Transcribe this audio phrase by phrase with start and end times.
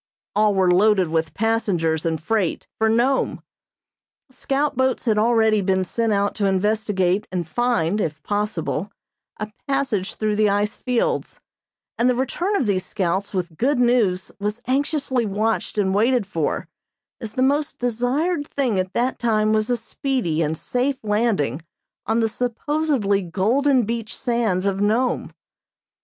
[0.35, 3.43] All were loaded with passengers and freight for Nome.
[4.31, 8.91] Scout boats had already been sent out to investigate and find, if possible,
[9.37, 11.39] a passage through the ice fields,
[11.99, 16.67] and the return of these scouts with good news was anxiously watched and waited for,
[17.21, 21.61] as the most desired thing at that time was a speedy and safe landing
[22.07, 25.31] on the supposedly golden beach sands of Nome.